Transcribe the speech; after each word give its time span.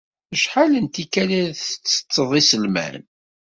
Acḥal 0.33 0.71
n 0.79 0.85
tikkal 0.87 1.29
ay 1.39 1.47
tettetteḍ 1.59 2.29
iselman? 2.39 2.97